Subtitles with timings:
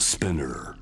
[0.00, 0.76] Spinner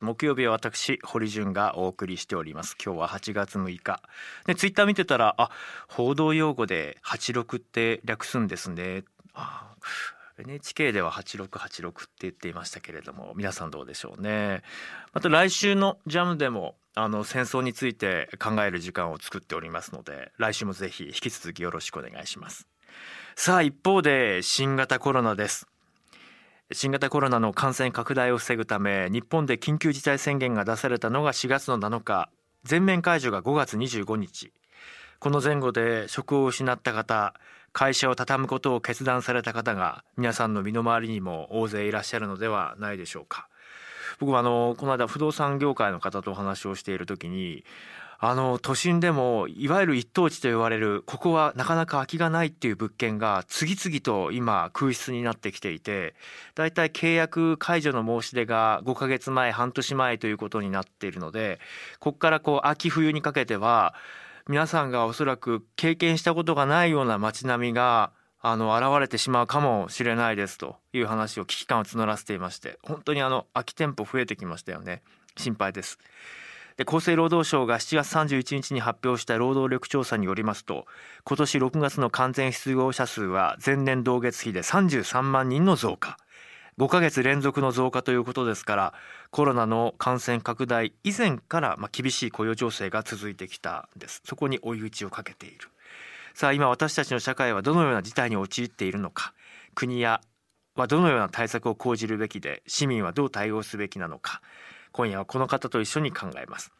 [0.00, 2.76] 木曜日は私堀潤がお送りしております。
[2.82, 4.00] 今日は8月6日。
[4.46, 5.50] でツイッター見てたらあ
[5.88, 9.02] 報道用語で86って略すんですね。
[9.32, 9.74] あ
[10.38, 14.62] NHK では8686って言っていましたけれども皆さんどうでしょうね。
[15.12, 22.68] また来週のジャムでもあの戦争について考える時間を作っておりますので来週もぜひ引き続きよろしくお願いします。
[23.34, 25.66] さあ一方で新型コロナです。
[26.72, 32.30] 新型コロナの感染拡大を防ぐため日本で緊急事態宣言が出されたのが4月の7日
[32.62, 34.50] 全面解除が5月25日。
[35.20, 37.34] この前後で職を失った方
[37.74, 43.48] 会社を畳むことを決断された方が皆さんの身の回りにも大勢いらっしゃるのではないでしょうか。
[44.18, 47.64] 僕はあのこの間不動産業界の方とお話をしている時に
[48.26, 56.14] あの都心でもいわゆる一等地と言われるここはなかなか空きがないっていう物件が次々と今空室になってきていて
[56.54, 61.60] だいたい契約解除の申し出が5ヶ月前半年前ということになっているので
[62.00, 63.94] ここからこう秋冬にかけては
[64.48, 75.02] 皆さんがおそらく経験したことがないような街並みがあの現れてしまうかもしれないですという話を危機感を募らせていまして本当にあの空き店舗増えてきましたよね。
[75.36, 75.98] 心配です。
[76.76, 80.86] で厚生労働省が7月31日に発表した労働力調査によりますと
[81.24, 86.16] 今年6月の完全失業者数は前年同月比で33万人の増加。
[86.76, 88.94] 5ヶ月連続の増加ということですから
[89.30, 94.22] コロナの感染拡大以前からまあ厳しい雇用情勢が続いてきたんです。
[94.24, 95.68] そこに追い打ちをかけている。
[96.34, 99.32] さあ今私たちの社会はどのような事態に陥っているのか。
[99.76, 100.20] 国や
[100.74, 104.42] はどのような対策を講じるべきで市民はどう対応すべきなのか。
[104.94, 106.72] 今夜はこの方と一緒に考えます。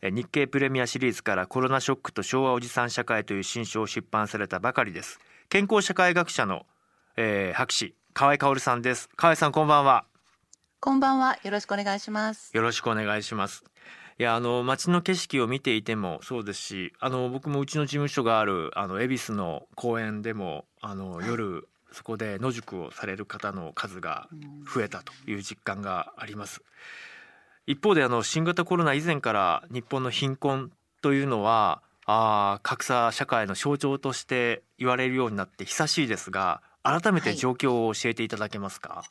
[0.00, 5.18] 日経プレミアシリーズからコロナショックと昭和おじさん社会という新書を出版されたばかりです。
[5.48, 6.66] 健康社会学者の、
[7.16, 9.08] えー、博士河合香さんです。
[9.16, 10.04] 河合さんこんばんは。
[10.78, 11.36] こんばんは。
[11.42, 12.56] よろしくお願いします。
[12.56, 13.64] よろしくお願いします。
[14.20, 24.28] いやあの街の景色を見ていてもそうですしあの僕もうちの事務所があるあの恵比寿の公園でもあの夜そこで野宿をされる方の数が
[24.72, 26.62] 増えたという実感があります。
[27.68, 39.06] 一方であの新型コロナ以前から日本の貧困というのはあ格差社会の象徴として言われるようになって久しいですが改めて状況を教えていただけますか、はい、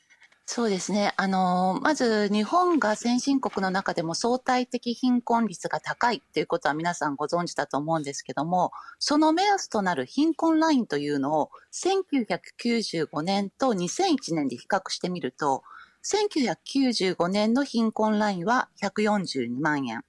[0.48, 1.14] そうですね。
[1.18, 15.62] あの、まず日本が先進国の中でも相対的貧困率が高いということは皆さんご存知だと思うんですけども、その目安となる貧困ラインというのを1995年と2001年で比較してみると、
[16.08, 20.06] 1995年の貧困ラインは142万円。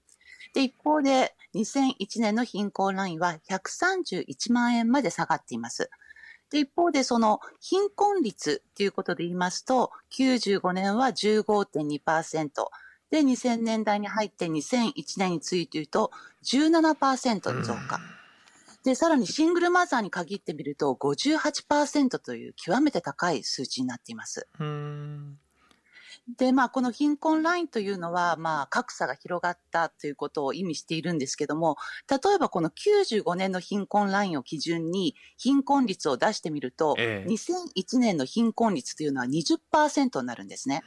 [0.55, 5.91] で、一方で2001年の貧困ラインは131万円まで下がっています。
[6.51, 12.51] で、一方でその貧困率ということで言いますと、95年は15.2%。
[13.11, 16.13] で、2000年代に入って2001年について言うと
[16.45, 17.99] 17%の増加。
[18.85, 24.47] で、さらにシングルマザーに限ってみると58%という極めて高い数値になっています。
[26.37, 31.77] で、まあ、この貧困ラインというのは、まあ、格差が広がったということを意味しているんですけども、
[32.11, 40.83] 例えばこの95年の貧困ラインを基準に貧困率を出してみると、ええ、2001年の貧困率というのは20%になるんですね。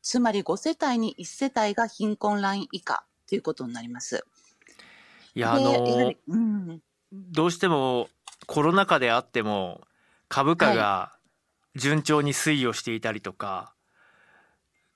[0.00, 4.24] つまり5世帯に1世帯が貧困ライン以下ということになります。
[5.34, 6.80] いや、あの、うん、
[7.12, 8.08] どうしても
[8.46, 9.82] コロナ禍であっても
[10.28, 11.12] 株価が
[11.76, 13.77] 順調に推移をしていたりとか、はい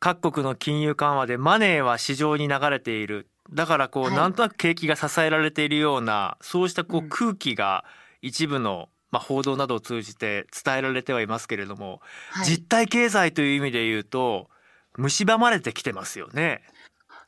[0.02, 3.28] 各国の金融緩和でマネーは市場に流れている。
[3.52, 7.84] だからこう、はい、なんとなく景気が支えられているようなそうしたこう空気が
[8.20, 14.48] 一部の、まあ、報道などを通じて伝えられてはいますけれども、はい、実体経済という意味で言うと
[14.96, 16.62] 蝕まれてきてますよね。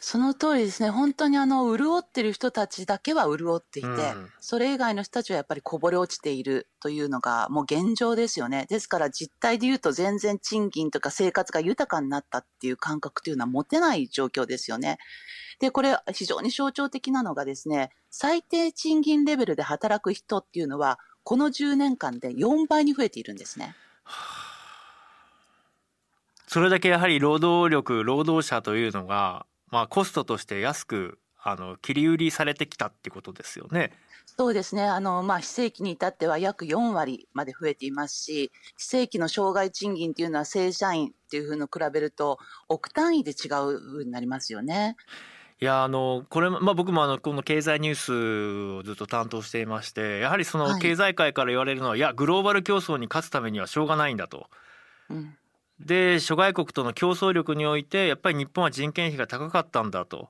[0.06, 0.90] その通りですね。
[0.90, 8.66] 本当にあの、潤ってる人たちだけは潤っていて、うん、それ以外の人たちはやっぱりこぼれ落ちているというのがもう現状ですよね。
[8.68, 14.98] ですから実態で言うと全然賃金とか生活が豊かになったっていう感覚というのは持てない状況ですよね。
[15.58, 23.74] で、これ非常に象徴的なのがですね、最低賃金レベルで働く人っていうのは、この10年間で4倍に増えているんですね。
[26.46, 33.90] それだけやはり労働力、労働者というのがまあ、コストとして安くあの切り売りされてきたってことですよね。
[34.24, 34.84] そうですね。
[34.84, 42.38] あの、まあ、非正規に至っては約4割まで増えていますし、非正規の障害賃金っていうのは正社員っていうふうの比べると、
[42.68, 44.96] 億単位で違うふうになりますよね。
[45.60, 54.50] いやあのこれ、まあ、僕もあのこの経済ニュースをずっと担当していましてやはりその経済界から言われるのは、はい、いやグローバル競争に勝つためにはしょうがないんだと、
[55.08, 55.36] うん、
[55.80, 60.28] で諸外国との競争力においてやっぱり日本は人件費が高かったんだと。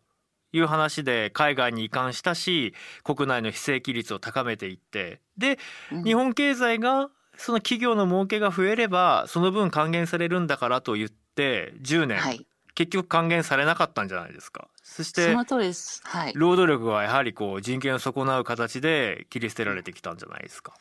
[0.56, 5.20] いう話で海外に移管したし国内の非正規率を高めていって。
[5.37, 5.58] で、
[5.93, 14.69] うん、日本経済がその企業の儲けが増えればその分還元されるんだからと言って10年、はい、結局還元されなかったんじゃないですか。
[14.82, 20.75] そしてその通りです、はい、労働力はやはりこう人権を損なう形で切り捨てられてきたんじゃないですか。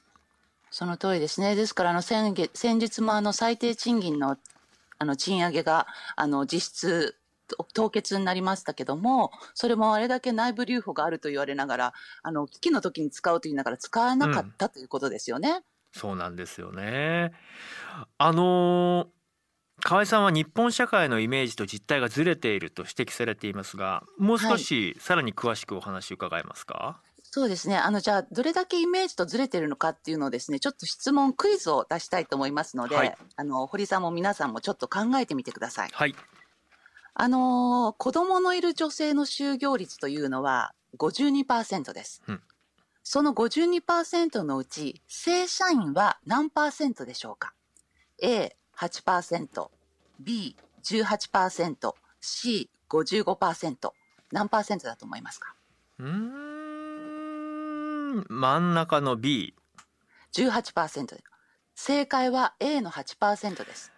[0.69, 1.55] その通りですね。
[1.55, 4.37] ですからあの先月先日もあの最低賃金の
[4.99, 7.17] あの賃上げがあの実質
[7.73, 11.93] 凍結になりましたけども、それもあれだけ内部留保があると言われながら、
[12.23, 15.63] あの危機の時に使うと言いながら使わなかった、うん、ということですよね。
[15.91, 17.33] そうなんですよね。
[18.17, 19.07] あの
[19.81, 26.73] 河合さんは日本社会のイメージと実態がずれていると指摘されていますが、もう少しさらに詳しくお話伺えますか？
[26.73, 27.77] はいそうですね。
[27.77, 35.89] あの、じゃあ、どれだけイメージとずれてるのかっていうのをですね、ちょっと質問、クイズを出したいと思いますので、はい、あの、堀さんも皆さんもちょっと考えてみてください。
[35.91, 36.13] はい。
[37.15, 42.21] あの、子供のいる女性の就業率というのは52%です。
[42.27, 42.41] うん、
[43.01, 47.55] その52%のうち、正社員は何パーセントでしょうか
[48.21, 49.71] ?A8%、
[50.23, 53.91] B18%、C55%。
[54.31, 55.55] 何パーセントだと思いますか？
[55.97, 56.52] うん
[58.29, 59.55] 真ん中の B。
[60.35, 61.23] 18%で。
[61.75, 63.91] 正解は A の8%です。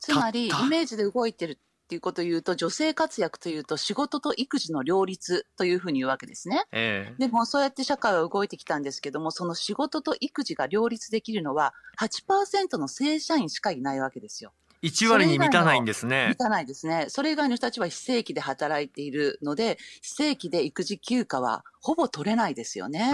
[0.00, 1.56] つまり、イメージで動いてるっ
[1.88, 6.64] ていうことを言うと、女性活躍というと仕事と育児の両立というふうに言うわけですね。
[6.72, 14.52] えー、でも、そうやって社会は動いてきたんですけども、その仕事と育児が両立できるのは8%の正社員しかいないわけですよ。
[14.82, 16.26] 1割に満たないんですね。
[16.28, 17.06] 満たないですね。
[17.08, 23.12] それ以外の人たちは非正規で働いているので、非正規で育児休暇はほぼ取れないですよね。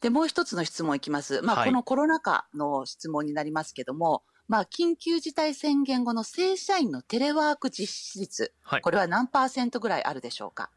[0.00, 1.40] で、もう一つの質問いきます。
[1.42, 10.70] まあ、はい、このコロナ禍の質問になりますけども、まあ、緊急事態宣言後の正社員のテレワーク実施率、はい、これは何パーセントぐらいあるでしょうか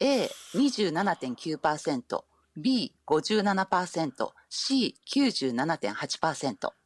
[0.00, 2.24] ?A27.9%、
[2.56, 6.79] B57%、C97.8%。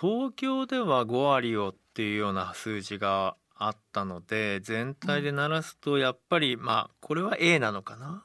[0.00, 8.22] 東京では5割をっていうような数字があったので全体で鳴らすとやっぱり、まあこれは A なのかな？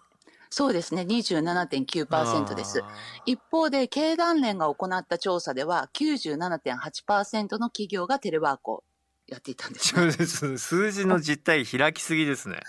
[0.51, 2.83] そうですね、27.9%です。
[3.25, 8.83] 一方で、経団連が行った調査では、97.8%の企業がテレワークを
[9.27, 9.95] やっていたんです、
[10.49, 12.59] ね、数字の実態開きすぎですね。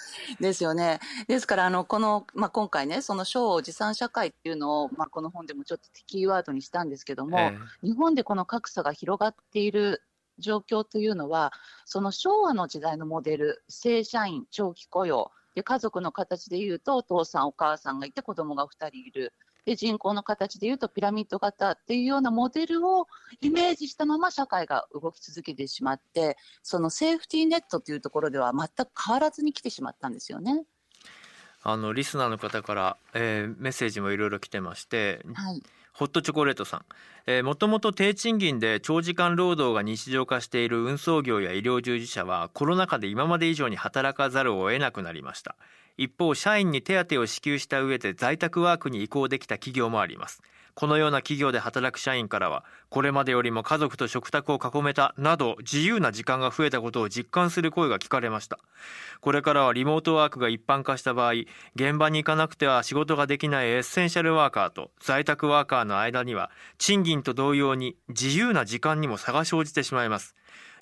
[0.41, 1.01] ですよね。
[1.27, 10.03] ですから、あの、この、まあ、今回ね、その賞持参社会っていうのを、まあ、この本でもちょっとキーワードにしたんですけども、えー、日本でこの格差が広がっている
[10.39, 11.53] 状況というのは、
[11.85, 19.33] その昭和の時代のモデル、正社員、長期雇用、で家族の形でいうと、お父さん、お母さんがいて、子供が2人いる。
[19.65, 23.07] で人口の形でいうとピラミッド型っていうようなモデルを
[23.41, 30.65] イメージしたまま社会が動き続けてしまってそのセーフティーネットというところでは全く変わらずに来てしまったんですよね。
[31.67, 35.63] あのリスナーの方から、えー、メッセージもいろいろ来てまして、はい、
[35.95, 36.85] ホットチョコレートさん、
[37.29, 45.55] えー、もともと低賃金で長時間労働が日常化している運送業や医療従事者はコロナ禍で今まで以上に働かざるを得なくなりました。
[45.97, 50.43] 一方社員に手当を支給した上で在宅ワークに移行できた企業もあります。
[50.75, 58.59] このような企業で働く社員からはこれまでよりも家族と食卓を囲めたなど自由な時間が増えたことを実感する声が聞かれました。
[59.21, 61.33] これからはリモートワークが一般化した場合
[61.75, 70.35] 現場に行かなくては仕事ができないエッセンシャルワーカーと在宅ワーカーの間には賃金と同様に自由な時間にも差が生じてしまいます。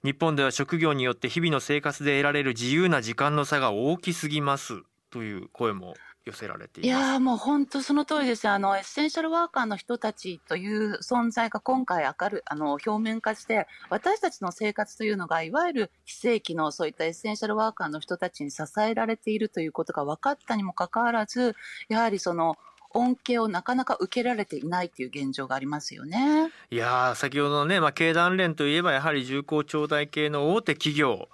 [0.05, 4.83] 日本では職業によって日々の生活で得られる自由な時間の差が大きすぎます。
[5.11, 21.57] という声も寄せられていやもう本当その通りですあのエッセンシャルワーカーの人たちという存在が今回明るあの表面化して私たちの生活というのがいわゆる非正規のそういったエッセンシャルワーカーの人たちに支えられているということが分かったにもかかわらず
[21.88, 22.57] やはりその
[22.95, 26.50] 恩恵をなかなか受けられていないという現状がありますよね。
[26.71, 31.29] いや先ほどのね、まあ、経団連といえばやはり重厚長大系の大手企業。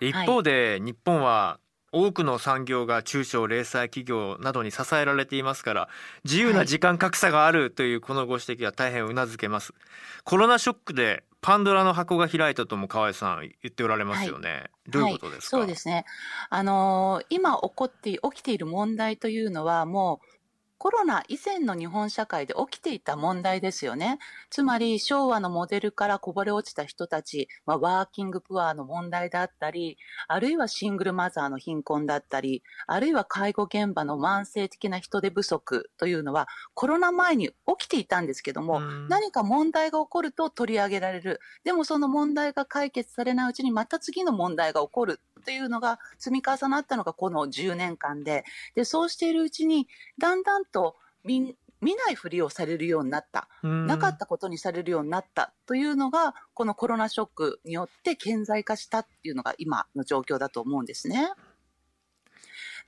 [0.00, 1.58] 一方で日本は
[1.94, 5.88] 多くの産業が中小零細企業などに支えられていますから
[6.24, 9.72] 自由な時間格差があるというこのご指摘は大変うなずけます、
[10.24, 16.06] コロナショックでパンドラの箱が開いたとも河合さん言っておられますよね、はい、どういうことですか、はい、そうですね。
[16.48, 20.26] あのー、今起こって起きている問題というのはもう
[20.84, 24.18] コロナ以前の日本社会で起きていた問題ですよね。
[24.50, 29.96] つまり昭和のモデルからこぼれ落ちた人たち、まあ、ワーキングプアの問題だったり、
[30.28, 41.40] あるいはシングルマザーの貧困だったり、あるいは介護現場の慢性的な人手不足というのはコロナ前に起きていたんですけども、何か問題が起こると取り上げられる。
[41.64, 49.88] でもその問題が解決されないうちにまた次の問題が起こるというのが積み重なったのがこの10年間で、で、そうしているうちに、
[50.18, 61.28] だんだんと見見ないふりをされるようになった、なかったことにされるようになったというのが、このコロナショックによって顕在化したっていうのが今の状況だと思うんですね。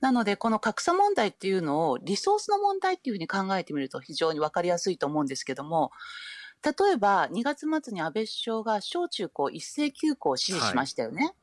[0.01, 5.91] なので、この格差問題っていうのをリソースの問題っていうふうに考えてみると非常に分かりやすいと思うんですけども、
[6.63, 11.25] 例えば2月末に安倍首相が小中高一斉休校を指示しましたよね。
[11.25, 11.33] はい、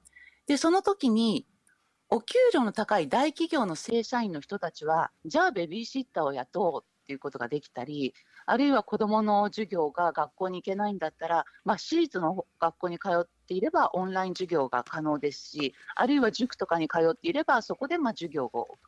[0.48, 1.46] で、その時に
[2.10, 8.14] お給料の高い大企業の正社員の人たちは、じゃあベビーシッターを雇おうっていうことができたり、
[8.46, 18.78] あるいは子どもの授業が学校に行けないんだったら、まあ、私立の学校に通っていればオンライン授業が可能ですし、あるいは塾とかに通っていれば、そこでまあ授業を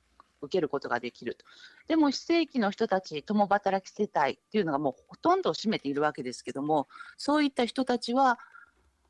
[0.42, 1.44] 受けることができると。
[1.88, 8.38] でも非正規の人たち、共働き世帯っていうのがもうほとんどを占めているわけですけども、そういった人たちは、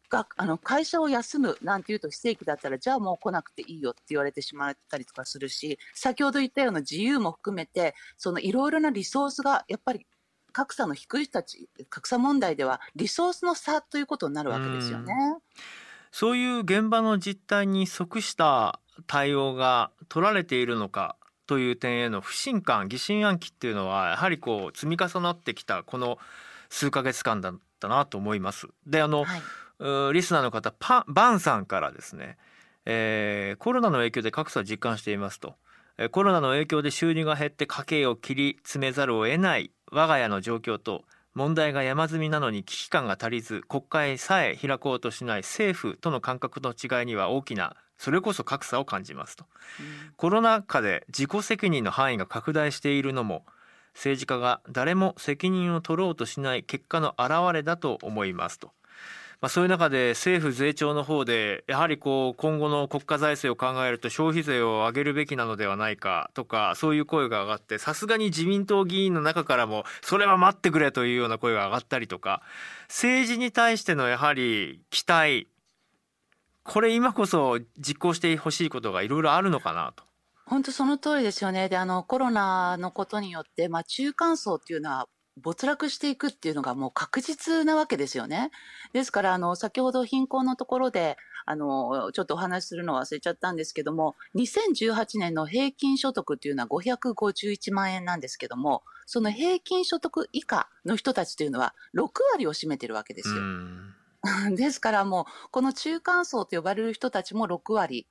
[0.09, 10.07] があの会社を休むなんていうと非正規だったらじゃあもう来なくていいよって言われてしまったりとかするし先ほど言ったような自由も含めてそのいろいろなリソースがやっぱり
[10.53, 15.13] 格差の低い人たち格差問題ではリソースの差ということになるわけですよね。
[15.39, 15.61] う
[16.11, 26.19] そういう現場の実態に即した対応が取られているのかという点への不信感疑心暗鬼っていうのはやはりこう積み重なってきたこの
[26.71, 28.69] 数ヶ月間だったなと思います。
[28.87, 29.43] であの、はい
[29.79, 32.37] リスナーの方パバンさんからですね、
[32.85, 35.55] えー、コロナの影響で格差を実感していますと。
[36.11, 41.05] コロナの影響で収入が減って家計を切り詰めざるを得ない我が家の状況と
[41.35, 49.47] 問題が山積みなのに危機感が足りず国会さえ開こうとしない政府との感覚の違いには大きなそれこそ格差を感じますと、
[49.81, 53.45] うん、コロナ禍で自己責任の範囲が拡大しているのも
[53.95, 58.73] 政治家が誰も責任を取ろうとしない結果の表れだと思いますと
[59.47, 72.43] まあ、そういう中で政府税調の方でやはりこう今後の国家財政を考えると消費税を上げるべきなのではないかとかそういう声が上がってさすがに自民党議員の中からもそれは待ってくれというような声が上がったりとか
[72.89, 75.47] 政治に対してのやはり期待
[76.65, 80.03] これ今こそ実行してほしいことがいろいろあるのかなと。
[80.45, 81.69] 本当その通りですよね。
[81.69, 88.51] で、あの、コロナのことによって、まあ、中間層っていうのは没落していくっていうのがもう確実なわけですよね。
[88.93, 103.37] ですから、あの、先ほど貧困のところで、あの、ちょっとお話しするの忘れちゃったんですけども、2018年の平均所得っていうのは551万円なんですけども、その平均所得以下の人たちというのは6割を占めてるわけですよ。
[104.57, 108.09] ですからもう、この中間層と呼ばれる人たちも6割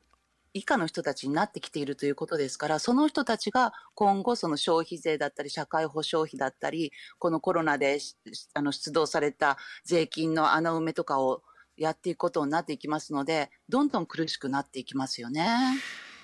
[0.55, 7.99] 以下の人たちになってきているということですから、その人たちが今後、その消費税だったり、社会保障費だったり、このコロナで
[8.53, 11.43] あの出動された税金の穴埋めとかを
[11.75, 15.45] やっていくことになっていきますので、どんどん苦しくなっていきますよね。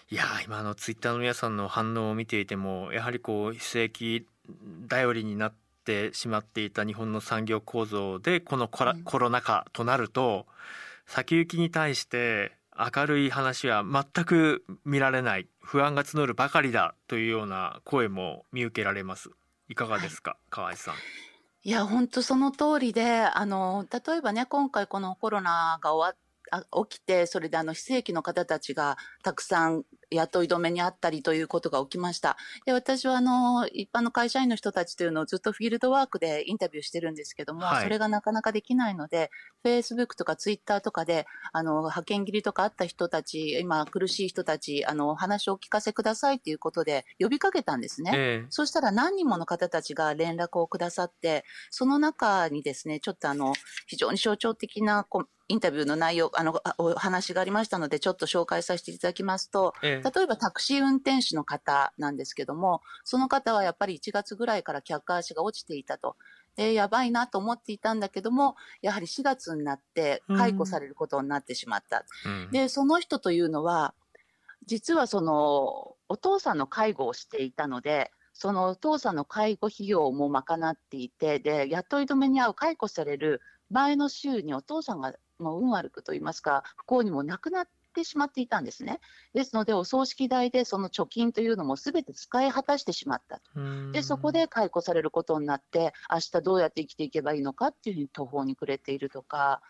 [0.09, 4.27] いや今のツイッターの皆さんの反応を見ていてもやはりこう非正規
[4.89, 5.53] 頼りになっ
[5.85, 10.47] てしまっていた日本の産業構造でこのコロ,、コロナ禍となると
[11.05, 19.29] 先行きに対して明るい話は全く見られない不安が募るばかりだというような声も見受けられます。
[19.67, 20.95] いかがですか、はい、河合さん。
[21.63, 26.17] いや本当その通りであの例えばね今回このコロナが終わ
[26.85, 32.37] 起きてそれであの非正規の方たちがたくさん雇い止めにあったりということが起きました。
[32.65, 39.31] で私はあの一般の会社員の人たちというのをずっとフィールドワークでインタビューしてるんですけども、はい、それがなかなかできないので、
[39.63, 48.11] フェイスブックとかツイッターとかであの派遣切りとかあった人たち、今苦しい人たち、あのお話をお聞かせくださいということで呼びかけたんですね。
[48.13, 53.53] えー、そしたら何人もの方たちが連絡をくださって、その中にですね、ちょっとあの
[53.87, 55.05] 非常に象徴的な
[55.51, 66.15] インタビューの内容、あの、お話がありましたので、ちょっと紹介させていただきますと、ええ、例えばタクシー運転手の方なんですけども、その方はやっぱり1月ぐらいから客足が落ちていたと。
[66.55, 72.05] で、やばいなと思っていたんだけども、やはり4月になって解雇されることになってしまった。
[72.25, 73.93] うん、で、その人というのは、
[74.65, 88.99] 実はその、お父さんの介護をしていたので、そのお父さんの介護費用も賄っていて、で、雇い止めに遭う解雇される前の週にお父さんがもう運悪くと言いますか、不幸にも亡くなっってしまっていたんですね。
[89.33, 93.91] ですので、お葬式代でその貯金というのもすべて使い果たしてしまったと。
[93.91, 99.61] で、そこで解雇されることになって、明日どうやって生きていけばいいのかっていうふうに途方に暮れているとか、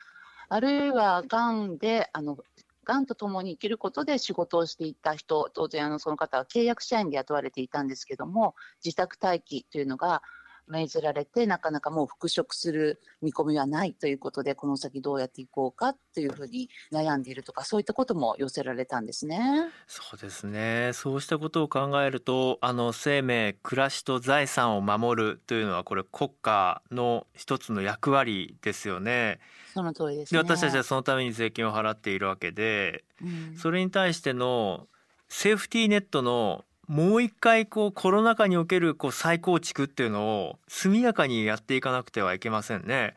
[0.48, 2.38] あるいは、がんで、あの、
[2.84, 10.24] がんと共に生きることで仕事をしていた人、当然あのその方は契約社員で雇われていたんですけども、自宅待機というのが
[10.68, 19.70] 命じられて、なかなかもう復職する見込みはないということで、この先どうやっていこうかというふうに悩んでいるとか、そういったことも寄せられたんですね。
[19.88, 20.92] そうですね。
[20.94, 29.40] そうしたことを考えると、あの生命、暮らしと財産を守るというのは、これ国家の一つの役割ですよね。
[29.74, 34.88] その通りです、ね、で私たちはそのために税金を払っているわけで、うん、それに対しての
[35.30, 43.16] セーフティーネットのもう一回こうコロナ禍におけるこう再構築っていうのを速やかにやっていかなくてはいけませんね。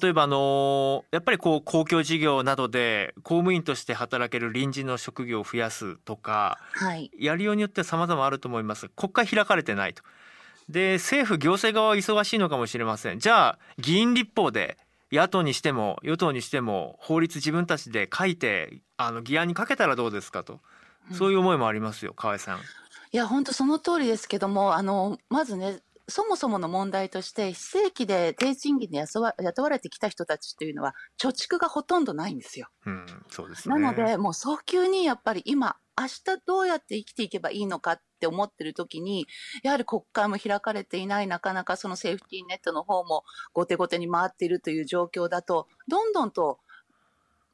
[0.00, 8.88] 例えばあのやっぱりこう公共事業などで公務員として働ける臨時の職業を増やすとか、はい、やりようによっては様々あると思います。
[8.90, 10.04] 国会開かれてないと。
[10.68, 13.18] で政府行政側は忙しいのかもしれません。
[13.18, 14.76] じゃあ議員立法で
[15.10, 20.60] 野党にしても与党にしても法律自分たちで書いてあの議案にかけたらどうですかと。
[21.12, 22.60] そういう思いもありますよ、河合さん。
[23.12, 32.68] いや、本当その通りですけども、あの、まずね、そもそもの問題として、非正規で低賃金で雇わ雇われてきた人たちというのは、貯蓄がほとんどないんですよ。
[32.86, 33.74] うん、そうですね。
[33.74, 39.26] なので、もう早急にやっぱり今、明日どうやって生きていけばいいのかって思ってる時に、
[39.62, 46.60] やはり国会も開かれていない、なかなかそのセーフティーネットの方も後手後手に回っているという状況だと、どんどんと、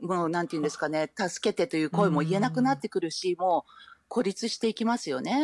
[0.01, 5.37] もうなんていうんですかね、助けてという声も言えなくなってくるし、もう、孤立していきますよね。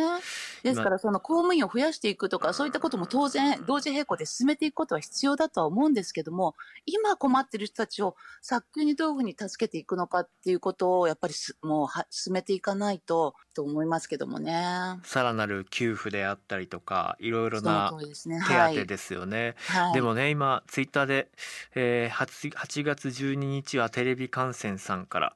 [0.63, 6.55] ですから、その公務員を増やしていくとか、そういったことも当然、同時並行で進めていくことは必要だとは思うんですけども、
[6.85, 14.99] 今困ってる人たちを早急にどういうふうに助けていくのかっていうことを、やっぱりもうは進めていかないと、と思いますけどもね。
[15.03, 19.55] さらなる給付であったりとか、いろいろな手当ですよね。
[19.71, 21.29] ではい、でもね、今、ツイッターで、
[21.75, 25.35] えー8、8月12日はテレビ観戦さんから、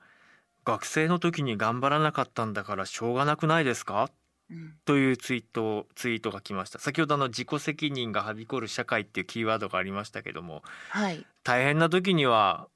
[0.68, 4.10] 学生の時に頑張らなかったんだからしょうがなくないですか、
[4.52, 6.78] うん、というツイートツイートが来ました。
[6.80, 12.68] 先ほどの自己責任がはびこる社会っていうキーワードがありましたけども、はい、大変な時には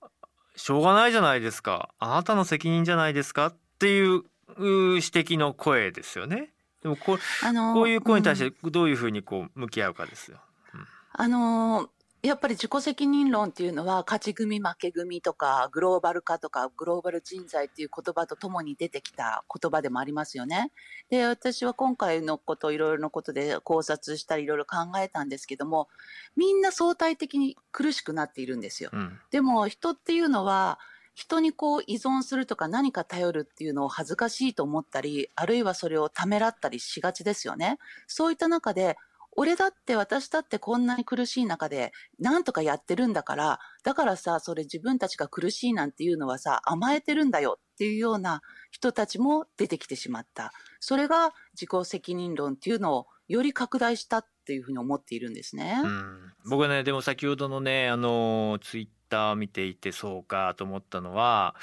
[0.55, 1.89] しょうがないじゃないですか。
[1.99, 3.47] あなたの責任じゃないですか？
[3.47, 4.23] っていう
[4.57, 6.53] 指摘の声ですよね。
[6.83, 10.39] でもこ,、あのー、こういう声に対してどういうふうにこう向き合うかですよ。
[10.73, 11.89] うん、あのー
[12.23, 20.71] やっぱり自己責任論っていうのは、勝ち組、負け組とか、グローバル化とか、グローバル人材っていう言葉とともに出てきた言葉でもありますよね。
[21.09, 25.87] で、私は今回のこと、いろいろなことで考察したり、いろいろ考えたんですけども、
[26.35, 28.91] みんな相対的に苦しくなっているんですよ。
[28.93, 30.77] うん、でも、人っていうのは、
[31.13, 37.79] 人にこう依存するとか何か頼るっていうのを恥ずかしいと思ったり、あるいはそれをためらったりしがちですよね。
[38.07, 38.97] そういった中で、
[39.35, 48.41] 俺だって私だってこんなに苦しい中でなんとかやってるんだから、だからさ、それ自分たちが苦しいなんていうのはさ、甘えてるんだよっていうような
[48.71, 50.51] 人たちも出てきてしまった。
[50.79, 55.79] それが自己責任論っていうのをより拡大したっていうふうに思っているんですね。
[55.81, 61.55] うん、僕はね、でも先ほどのね、あの、ツイッター見ていてそうかと思ったのは、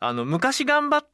[0.00, 1.08] あの、昔頑張っ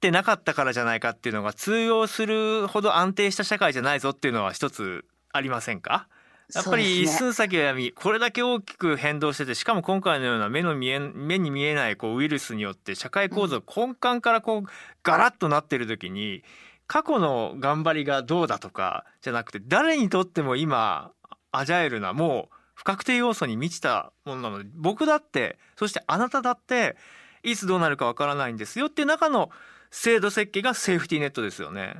[0.00, 5.04] てなかったからじゃないかっていうのが通用するほど安定した社会じゃないぞっていうのは一つ
[5.38, 6.08] ありませんか？
[6.54, 14.62] やっぱり一寸先は闇、これだけ大きく変動しててしかも今回のような目の見え目に見えないこうウイルスによって社会構造根幹からこう
[15.02, 16.42] ガラッとなってる時に
[16.86, 21.12] 過去の頑張りがどうだとかじゃなくて誰にとっても今
[21.52, 26.96] アジャイルなもう不確定要素に満ちたものなので僕だってそしてあなただって
[27.42, 29.50] いつどうなるかわからないんですよっていう中の
[29.90, 31.96] 制度設計がセーフティーネットですよね。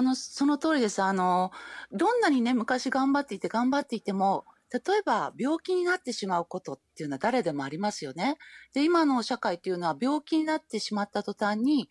[0.00, 1.02] この、その通りです。
[1.02, 1.50] あの、
[1.92, 8.38] どんなにね、昔頑張っていて頑張っていても、例えば病気になってしまうことっていうのは誰でもありますよね。
[8.72, 11.90] で、今の社会っていうのは病気になってしまった途端に、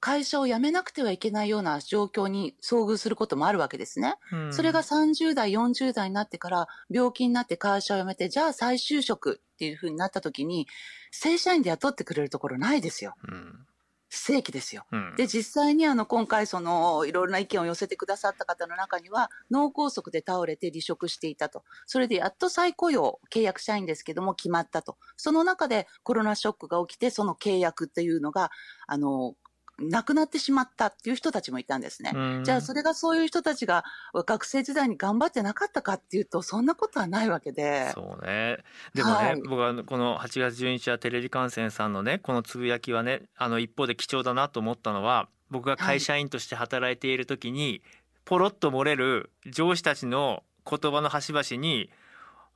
[0.00, 4.14] 会社を辞めなくてはいけないような状況に遭遇することもあるわけですね。
[4.32, 10.68] うん、それが30代、40代になってから病気になって会社を辞めて、じゃあ再就職っていうふうになった時に、
[11.10, 13.14] 正社員で雇ってくれるところないですよ。
[13.28, 13.75] うん非
[14.08, 14.86] 正規ですよ。
[14.92, 21.64] うん、で、実際にあの、今回その、いろいろな意見を寄せてくださった方の中には、脳梗塞で倒れて離職していたと。
[21.86, 24.96] それでやっと再雇用、契約社員ですけども決まったと。
[25.16, 28.50] その中でコロナショックが起きて、その契約っていうのが、
[28.86, 29.34] あの、
[29.78, 32.12] 亡くなってしまったっていう人たちもいたんですね。
[32.44, 33.84] じゃあそれがそういう人たちが
[34.14, 37.90] 学生時代に頑張ってなかったかっていうとそんなことはないわけで。
[37.92, 38.58] そうね。
[38.94, 47.82] でもね、はい、僕はこの8月12日はテレビ観戦さんのねこのつぶやきはねあの一方で貴重だなと思ったのは僕が会社員として働いている時に、はい、
[48.24, 51.90] ポロッと漏れる上司たちの言葉の端々に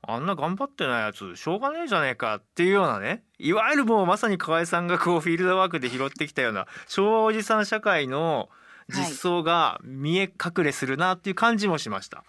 [0.03, 8.49] あんな頑張ってないやつしょうがねえじゃねえかっていうようなねいわゆるもうまさに河合さんがこうフィールドワークで拾ってきたような昭和おじさん社会の
[8.89, 12.19] 実相が見え隠れするなっていう感じもしました。
[12.19, 12.27] はい、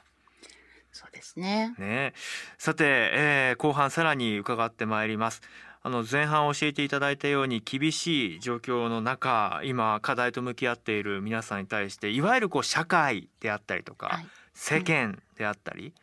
[0.91, 2.13] そうですねね
[2.57, 5.41] さて、えー、後半さらに伺ってまいります。
[5.84, 15.95] あの前半教えていただいたように厳しい状況の中今課題と向き合っている皆さんに対していわゆるこう社会であったりとか、はい、世間であったり、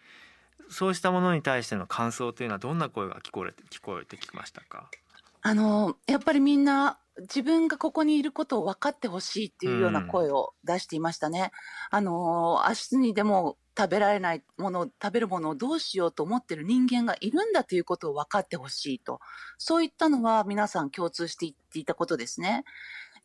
[0.70, 4.90] そうしたものに対しての感想というのはどんな声が聞こえて聞こえてきましたか？
[5.40, 11.52] あのやっぱりみんな自分がここにいることを分かってほしいっていうような声を出していましたね。
[11.92, 19.20] うん、あの明日にでも食べられないもの食べるものをどうしようと思ってる人間がいるんだということを分かってほしいと
[19.56, 22.64] そういったのは皆さん共通して言っていたことですね。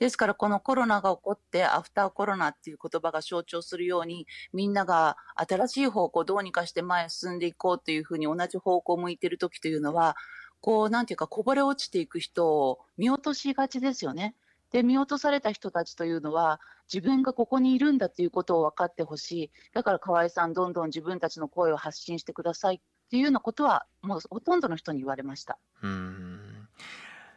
[0.04, 10.18] ですからこのコロナが起こってアフターコロナっていう言葉が象徴するようにみんなが新しい方向どうにかして前へ進んでいこうというふうに同じ方向を向いている時というのは
[10.60, 14.36] こうなんていうかこぼれ落ちていく人を見落としがちですよね。
[14.72, 16.60] で見落とされた人たちというのは
[16.94, 25.60] 自分がここにいるんだということを分かってほしいだから河合さんどんどん自分たちの声を発信してくださいっていうようなことはもうほとんどの人に言われました。
[25.82, 26.68] うん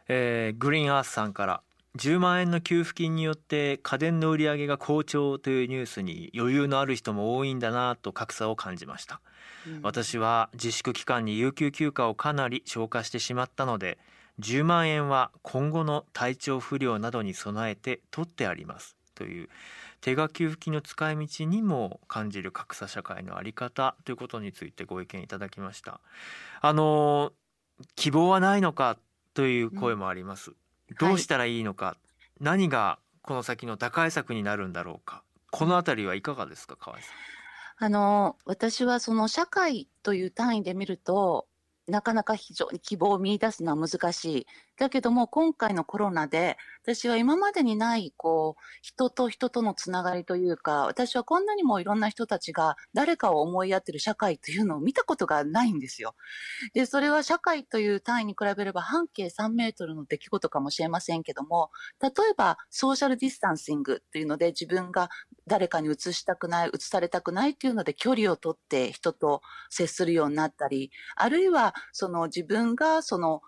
[0.09, 1.61] えー、グリーンアースさんから
[1.97, 9.19] 10万円の給付金によって家電の売り上げが好調というニュースに余裕のある人も多いんだなと格差を感じました、
[9.67, 13.97] うん、私は自粛期間に有給休暇をかなり消化してしまったので
[14.39, 19.49] 10万円は今後の体調不良などに備えて取ってありますという
[19.99, 25.99] 手書給付金の使い道にも感じる格差社会の在り方ということについてご意見いただきました。
[26.61, 27.33] あの
[27.95, 28.99] 希望はないのか
[29.33, 30.57] という声もあります、うん
[30.99, 31.97] どうしたらいいのか、は
[32.39, 37.85] い、何がこの先の打開策になるんだろうかこのあたりはいかがですか河合さん？
[37.85, 41.47] あの私はその社会という単位で見ると
[41.87, 44.47] なかなか非常に希望を見出すのは難しい。
[44.77, 56.15] だけども今回のコロナで私は今までにないこう人と人とのつながりというか私はこんなにもいろんな人たちが誰かを思いやってる社会というのを見たことがないんですよ。
[56.73, 61.71] でそれは社会という単位に比べれば半径3メートルの出来事かもしれませんけども
[62.01, 65.09] 例えばソーシャルディスタンシングというので自分が
[65.45, 73.41] 誰かに移したくない移されたくないというので距離をとって人と接するようになったりあるいはその自分がその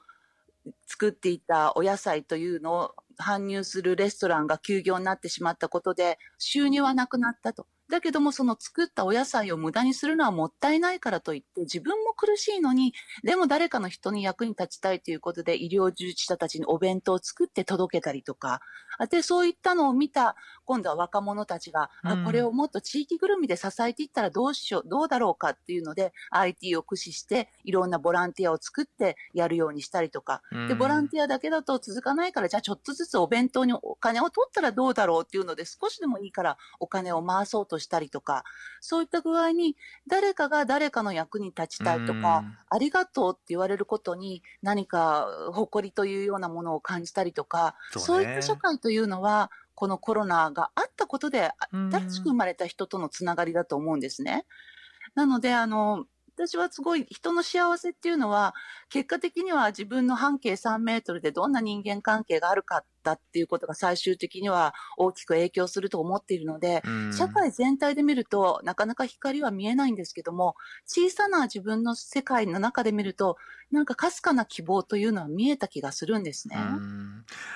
[0.88, 7.68] 作っていたお野菜というのを搬入するレストランが休業になってしまったことで収入はなくなったと。
[7.90, 18.62] だけどもその作ったお野菜を無駄にするのはもったいないからといって自分も苦しいのにでも誰かの人に役に立ちたいということで医療従事者たちにお弁当を作って届けたりとか
[19.10, 38.44] でそういったのを見た今度は若者たちが、うん、あこれをもっと地域ぐるみで支えていったらどうしようどうだろうかっていうので IT を駆使していろんなボランティアを作ってやるようにしたりとか、うん、でボランティアだけだと続かないからじゃあちょっとずつお弁当にお金を取ったらどうだろうっていうので少しでもいいからお金を回そうとしたりとか、
[38.80, 39.76] そういった具合に、
[40.08, 54.46] 誰かが誰かの役に立ちたいとか、ありがとうって言われることに何か誇りというようなものを感じたりとか、そう,、いった社会というのは、このコロナがあったことで、新しく生まれた人とのつながりだと思うんですね。
[55.16, 56.06] なので、あの、
[56.48, 58.56] 私はすごい人の幸せっていうのは、
[58.88, 73.36] 結果的には自分の半径3メートルでどんな人間関係があるかだっていうことが最終的には大きく影響すると思っているので、社会全体で見るとなかなか光は見えないんですけども、小さな自分の世界の中で見ると、
[73.70, 76.56] なんかかすかな希望というのは見えた気がするんですね。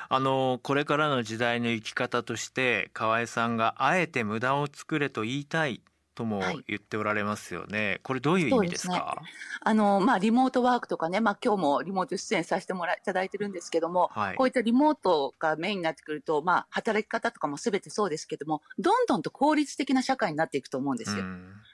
[0.10, 5.82] あのこれからの時代の生き方として河合さんがあえて無駄を作れと言いたい
[6.16, 7.90] とも言っておられますよね。
[7.90, 9.18] はい、これどういう意味ですか？
[9.20, 9.30] すね、
[9.62, 21.24] あのまあリモートワークとかね、まあ今日もリモート出演させてもらいただいてるんですけども、はい、こういったリモートがメインになってくると、まあ働き方とかもすべてそうですけども、どんどんと効率的な社会になっていくと思うんですよ。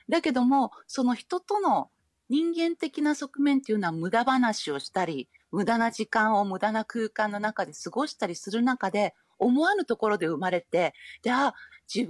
[0.08, 1.90] だけども、その人との
[2.30, 11.54] 人間的な側面っていうのは無駄話をしたり、無駄な時間を無駄な空間の中で過ごしたりする中で、思わぬところで生まれて、で、あ、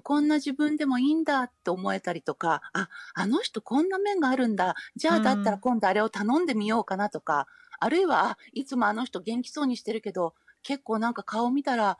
[0.04, 4.76] こんな自分でもいいんだって思えたりとか、あ、あの人こんな面があるんだ。
[4.96, 7.48] じゃあだったら今度あれを頼んでみようかなとか、
[7.80, 11.98] あるいは、いつもあの人元気そうにしてるけど、結構なんか顔見たら、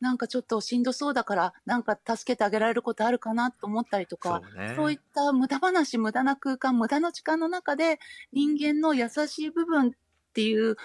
[0.00, 8.00] なんかちょっとしんどそうだから、なんか助けてあげられることあるかなと思ったりとか、そうねそういった無駄話、無駄な空間、無駄な時間の中で、
[8.32, 9.90] 人間の優しい部分っ
[10.34, 10.76] ていう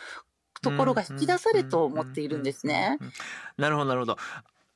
[0.62, 2.98] ところが引き出されと思っているんですね。
[3.58, 4.17] なるほどなるほど。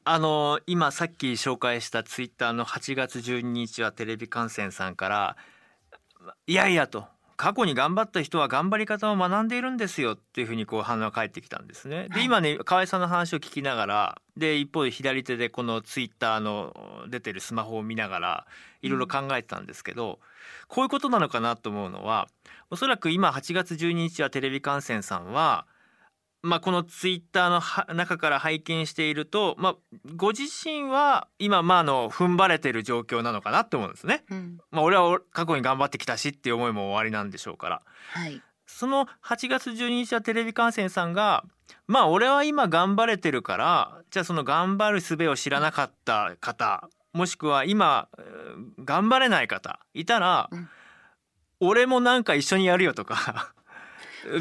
[0.03, 5.37] あの今さっき紹介したツイッターの8月12日はテレビ観戦さんから
[6.47, 7.05] いやいやと
[7.41, 12.07] 過去に頑張った人は頑張り方を学んでいるんですよっていうふうにこう反応が返ってきたんですね。
[12.09, 16.71] ではい今ね河合さんの話を聞きながらで一方で左手でこのツイッターの
[17.09, 18.45] 出てるスマホを見ながら
[18.83, 20.19] いろいろ考えてたんですけど、
[20.67, 22.27] こういうことなのかなと思うのは
[22.69, 25.65] おそらく今8月12日はテレビ観戦さんは
[26.43, 29.75] まあ、このツイッターのは中から拝見していると、まあ、
[30.15, 34.23] ご自身は今まああの踏ん張れてる状況なのかなって思うんですね。
[34.31, 37.81] うんまあ、俺は過去に頑張ってきたしっていう思いも終わりなんでしょうから
[38.13, 38.41] はい。
[38.65, 41.43] その8月12日はテレビ観戦さんが
[41.87, 50.69] まあ俺は今頑張れてるからじゃあその頑張る術を知らなかった方もしくは今えー頑張れない方いたら、うん
[51.63, 53.53] 俺もなんか一緒にやるよとか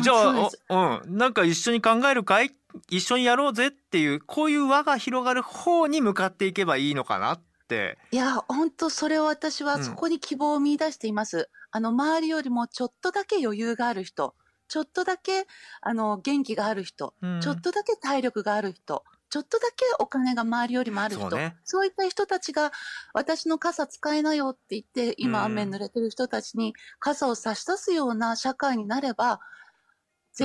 [0.00, 0.76] じゃあそう
[1.10, 1.16] ん。
[1.16, 2.50] なんか一緒に考えるかい？
[2.88, 7.98] 一緒にやろうぜっていうこういう輪が広がる方に向かっていけばいいのかなって。
[8.12, 9.66] いや、本当それを私うん。
[9.66, 11.48] はそこに希望を見出しています。
[11.70, 14.34] あの、周りよりもちょっとだけ余裕がある人、
[14.68, 15.46] ちょっとだけ、
[15.80, 17.40] あの、元気がある人、うん。
[17.40, 21.56] ちょっとだけ体力がある人、ちょっとだけお金が周りよりもある人、そうね。
[21.86, 22.72] いった人たちが、
[23.14, 25.44] 私の傘使えなよって言って、今うん。
[25.46, 29.40] 雨濡れてる人たちに傘を差し出すような社会になれば、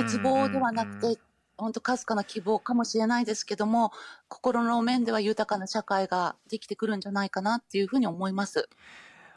[0.03, 1.19] 絶望ではなくて、
[1.57, 3.91] 本当かすかな希望かもしれないですけども、
[4.27, 8.67] 心の面では豊かな社会ができてくるんじゃないかなっていうふうに思います。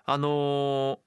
[0.04, 0.98] あのー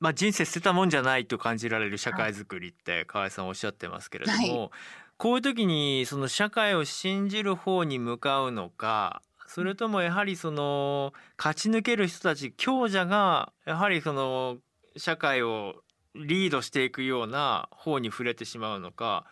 [0.00, 4.70] まあ、人生捨てたもんじゃないと感じられる社会づくりって河合さんおっしゃってますけれども、は
[5.16, 14.56] こういう時にその社会を信じる方に向かうのかそれともやはりその勝ち抜ける人たち強者がやはりその
[14.96, 15.76] 社会を
[16.14, 19.24] リードしていくような方に触れてしまうのか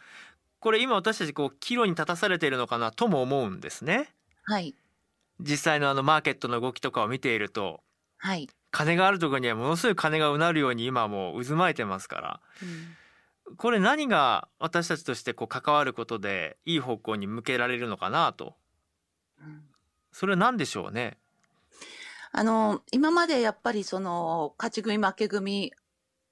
[0.60, 4.10] これ今私たちこう岐路に立たされているのかなとも思うんですね。
[4.44, 4.74] はい。
[5.40, 7.80] 実際のあのマーケットの動きとかを見ていると
[8.18, 8.48] はい。
[8.70, 12.40] 金があるところにはものすごい金がうなるように今もう渦巻いてますから
[13.56, 18.54] これ何が私たちとしてこう関わることでいい方向に向けられるのかなと
[19.40, 19.64] うん
[20.12, 21.18] それは何でしょうね。
[22.32, 25.72] あの、今までやっぱりその、勝ち組負け組、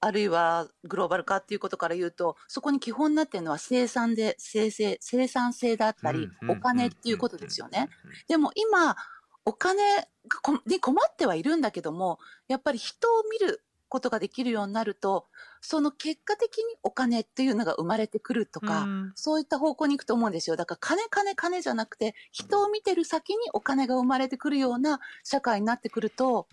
[0.01, 7.89] あるいはグローバル化っていうことから言うと、そこに基本になってるのは生産で、生成、生産性だったり、お金っていうことですよね。。
[8.27, 8.95] でも今、
[9.45, 10.07] お金
[10.65, 15.27] に困ってはいるんだけども、やっぱり人を見ることができるようになると、
[15.59, 20.55] その結果的にお金っていうのが生まれてくるとか、うんそういった方向に行くと思うんですよ。
[20.55, 26.47] だから金金金じゃなくて、人を見てる先にお金が生まれてくるような社会になってくると、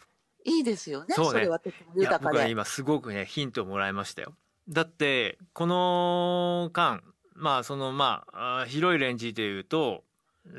[0.46, 1.14] いいですよね。
[1.14, 2.32] そうねれはとてもいや豊かで。
[2.32, 4.34] 僕は今すごくねヒントをもらいましたよ。
[4.68, 7.02] だってこの間
[7.34, 10.04] まあそのまあ広いレンジで言うと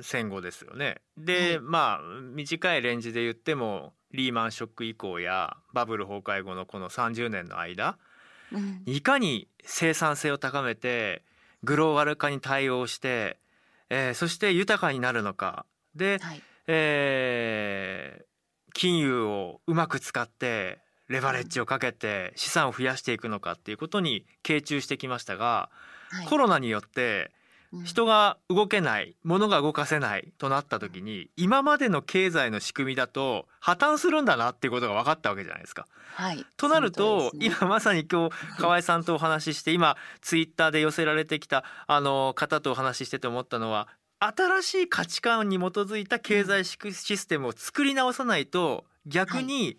[0.02, 1.02] 戦後ですよね。
[1.18, 7.98] で、はいまあ短いレンジで言ってもリーマンショック以降やバブル崩壊後のこの30年の間
[8.52, 11.24] うんいかに生産性を高めて
[11.64, 13.38] グローバル化に対応して、
[13.90, 16.42] えーそして豊かになるのかで、はい。
[16.68, 18.28] えー
[18.78, 25.70] 金融をうまく使ってレバレッジをかけて資産を増やしていくのかっていうことに傾注してきましたが、
[26.10, 27.32] はいコロナによって
[27.74, 35.86] うん人が動けない物が動かせないとなった時に今までの経済の仕組みだと破綻するんだなっていうことが分かったわけじゃないですか。
[36.16, 36.46] はい。
[36.56, 49.78] となると、ね今まさに今日河合さんとお話しして今ツイッターで寄せられてきたあの方とお話ししてて思ったのは新しい価値観に基づいた経済シシステムを作り直さないと逆に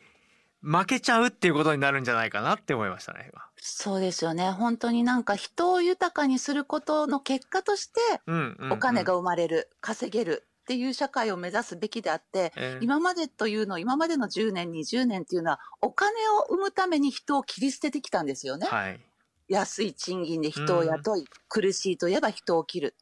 [0.62, 3.42] 負けちゃうっていうことになるんじゃないかなって思いましたね今。
[3.56, 4.50] そうですよね。
[4.50, 18.66] 本当になんか人を豊かにすることの結果として、うんうんうんお金が生まれる、稼げるっていう社会を目指すべきであって、えー今までというの、今までの10年、20年っていうのは、お金を生むために人を切り捨ててきたんですよね。
[18.66, 19.00] はい
[19.48, 22.94] 安い賃金で人を雇い、苦しいといえば人を切る。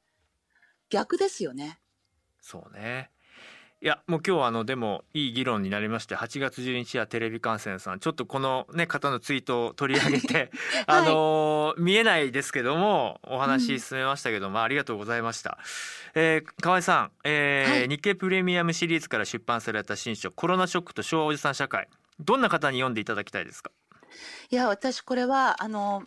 [0.90, 1.78] 逆ですよね。
[2.40, 3.10] そうね。
[3.82, 8.00] いやもう今日はあのでもいい議論になりまして8月12日はテレビ観戦さん。
[8.00, 10.50] ちょっとこのね方のツイートを取り上げて、
[10.86, 15.58] あのー見えないですけどもお話進めましたけども、ありがとうございました、
[16.14, 17.88] えー、河合さん、えーはい。
[17.88, 21.88] 日経プレミアムシリーズから出版された新書コロナショックと昭和おじさん社会。
[22.18, 23.70] どんな方に読んでいただきたいですか？
[24.48, 26.02] いや、私これは、あの、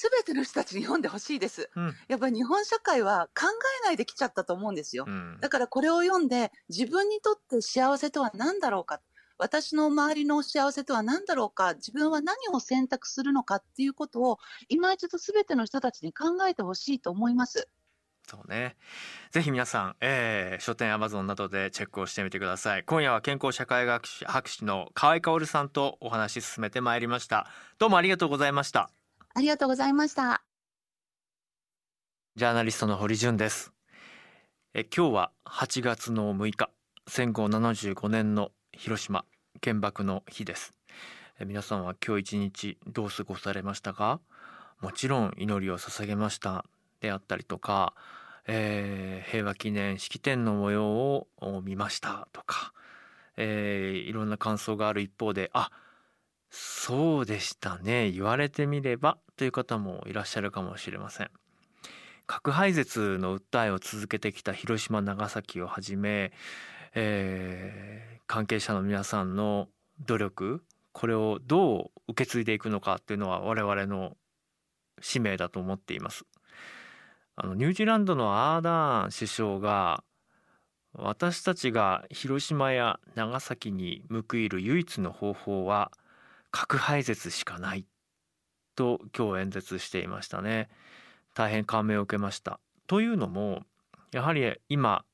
[0.00, 1.70] 全ての人たちに読んでほしいです。
[1.74, 3.46] うん、やっぱり日本社会は考
[3.82, 5.04] えないできちゃったと思うんですよ。
[5.08, 9.00] うん、だからこれを読んで自分にとって幸せとは何だろうか。
[9.38, 17.68] 私の周りの幸せとは何だろうか、自分は何を選択するのかっていうことを、今一度すべての人たちに考えてほしいと思います。
[18.28, 18.76] そうね。
[19.30, 22.84] ぜひ皆さん、えー、書店アマゾンなどでチェックをしてみてください。
[22.84, 27.46] 今夜は健康社会学士博士の河合薫さんとお話し進めてまいりました。
[27.78, 28.90] どうもありがとうございました。
[29.38, 30.42] ありがとうございました。
[32.34, 33.72] ジャーナリストの堀潤です。
[34.74, 36.70] え今日は8月の6日、
[37.06, 39.24] 戦後75年の広島
[39.62, 40.74] 原爆の日です。
[41.38, 44.18] え皆さんは今日一日どう過ごされましたか？
[44.80, 46.64] もちろん祈りを捧げました
[47.00, 47.94] であったりとか、
[48.48, 51.28] えー、平和記念式典の模様を
[51.62, 52.72] 見ましたとか、
[53.36, 55.70] えー、いろんな感想がある一方であ
[56.50, 61.30] そうでしたね言われてみればという方もいらっしゃるかもしれません。
[62.26, 66.30] 核廃絶の訴えを続けてきた広島長崎をはじめ、
[66.94, 69.68] えー、関係者の皆さんの
[70.06, 74.16] 努力これをどう受け継いでいくのかっていうのは我々の
[75.00, 76.24] 使命だと思っています。
[77.36, 80.02] あのニュージーランドのアーダーン首相が
[80.92, 85.92] 私たちが広島や長崎に報いる唯一の方法は
[86.50, 87.84] 核廃絶しかない
[88.74, 90.68] と今日演説していましたね
[91.34, 93.62] 大変感銘を受けましたというのも
[94.12, 95.04] やはり今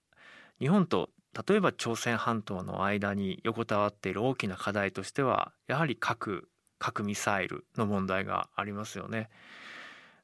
[0.59, 1.11] 日本と
[1.49, 9.31] 例えば朝鮮半島の間に横たわっている大きな課題としてはやはり核核ミサイルの問題がありますよね。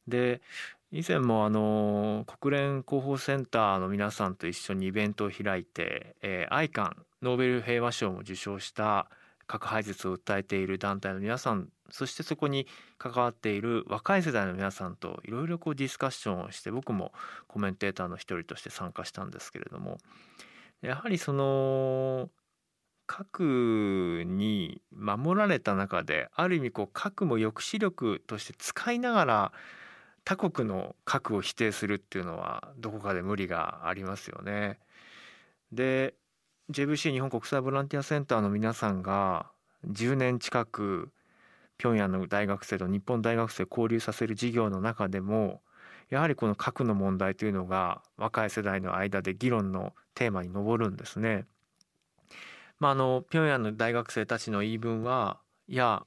[0.06, 0.40] で
[0.92, 9.08] 以前もあの国連広報センターの皆さんと一緒にイベントを開いて、えー、アイカンノーベル平和賞も受賞した
[9.50, 17.10] 核廃絶を訴えている団体の皆さんそしてそこに関わっている若い世代の皆さんといろいろこうディスカッションをして僕も
[17.48, 19.98] コメンテーターの一人として参加したんですけれども
[20.82, 22.30] やはりその
[23.08, 29.52] 核に守られた中である意味こう核も抑止力として使いながら
[30.24, 34.78] 他国の核を否定するっていうのはどこかで無理がありますよね。
[35.72, 36.14] で
[36.70, 39.46] JVC 日本国際ボランティアセンターの皆さんが
[39.88, 41.10] 10年近く
[41.78, 45.62] 平壌の大学生と日本大学生交流させる事業の中でも
[46.10, 51.44] やはりこの核の問題というのが若い世代の間で議論のテーマに上るんですね。
[52.78, 56.04] まあ、あの平壌の大学生たちの言い分はいや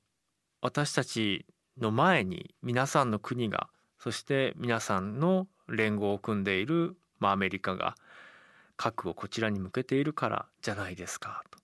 [0.61, 1.45] 私たち
[1.77, 3.67] の前に皆さんの国が
[3.99, 7.95] そして皆さんの連合を組んでいる、まあ、アメリカが
[8.77, 11.59] 核をこちらに向けているからじゃないですかと、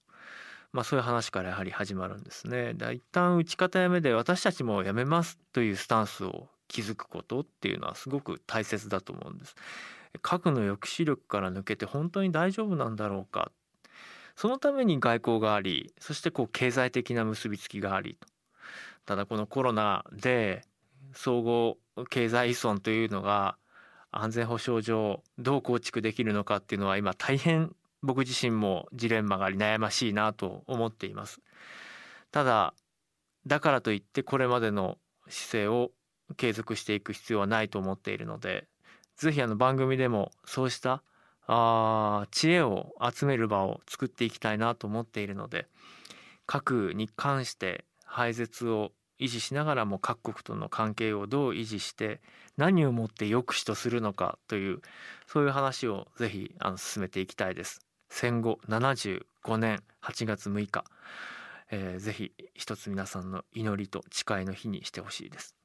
[0.72, 2.74] まあ、そういう話からやはり始まるんですね。
[2.74, 9.56] で一旦打ち方やめで私たちもやめますというスタンスを築くことっていうのはすごく大切だと思うんです。
[10.22, 13.52] 核の抑止力から抜けて本当に大丈夫なんだろうか
[14.36, 18.28] そのために外交がありそしてこう経済的な結びつきがありと
[19.06, 20.64] ただこのコロナで
[21.14, 21.78] 総合
[22.10, 23.58] 経済依存というのが
[24.12, 31.42] 安全保障上どう構築できるのかっていうのは今大変僕自身もジレンマがあり悩ましいなと思っています。
[32.32, 32.74] ただ
[33.46, 35.92] だからといってこれまでの姿勢を
[36.38, 38.68] 継続していく必要はないと思っているので
[39.18, 41.04] ぜひあの番組でもそうした
[41.48, 45.68] あ知恵を集める場を作っていきたいなと思っているので
[46.46, 52.22] 核に関して廃絶を維持しながらも各国との関係をどう維持して
[52.58, 54.82] 何をもって抑止とするのかという
[55.28, 57.82] そういう話をぜひあの進めていきたいです。
[58.10, 60.84] 戦後75年8月6日、
[61.70, 65.59] えー、ぜひ一つ皆さんの祈りと誓いの日にしてほしいです。